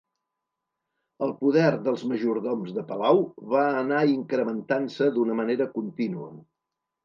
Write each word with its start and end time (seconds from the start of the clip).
El 1.25 1.33
poder 1.41 1.65
dels 1.89 2.05
majordoms 2.13 2.73
de 2.79 2.85
palau 2.93 3.23
va 3.53 3.69
anar 3.85 4.03
incrementant-se 4.17 5.13
d'una 5.19 5.41
manera 5.45 5.73
contínua. 5.81 6.31